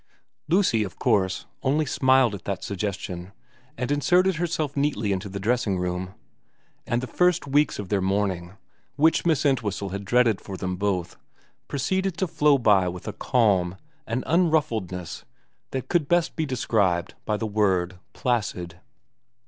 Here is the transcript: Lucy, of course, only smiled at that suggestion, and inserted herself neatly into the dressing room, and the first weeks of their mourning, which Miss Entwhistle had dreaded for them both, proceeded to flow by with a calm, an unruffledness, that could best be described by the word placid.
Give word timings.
Lucy, 0.49 0.83
of 0.83 0.97
course, 0.97 1.45
only 1.61 1.85
smiled 1.85 2.33
at 2.33 2.45
that 2.45 2.63
suggestion, 2.63 3.31
and 3.77 3.91
inserted 3.91 4.37
herself 4.37 4.75
neatly 4.75 5.11
into 5.11 5.29
the 5.29 5.39
dressing 5.39 5.77
room, 5.77 6.15
and 6.87 7.03
the 7.03 7.05
first 7.05 7.45
weeks 7.45 7.77
of 7.77 7.89
their 7.89 8.01
mourning, 8.01 8.53
which 8.95 9.27
Miss 9.27 9.45
Entwhistle 9.45 9.89
had 9.89 10.03
dreaded 10.03 10.41
for 10.41 10.57
them 10.57 10.75
both, 10.75 11.17
proceeded 11.67 12.17
to 12.17 12.25
flow 12.25 12.57
by 12.57 12.87
with 12.87 13.07
a 13.07 13.13
calm, 13.13 13.77
an 14.07 14.23
unruffledness, 14.25 15.23
that 15.69 15.87
could 15.87 16.07
best 16.07 16.35
be 16.35 16.47
described 16.47 17.13
by 17.23 17.37
the 17.37 17.45
word 17.45 17.99
placid. 18.13 18.79